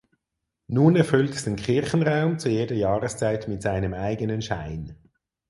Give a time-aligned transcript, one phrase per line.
[0.65, 4.97] Nun erfüllt es den Kirchenraum zu jeder Jahreszeit mit seinem eigenen Schein.